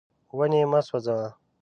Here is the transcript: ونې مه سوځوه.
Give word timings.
ونې 0.37 0.61
مه 0.71 0.79
سوځوه. 0.87 1.27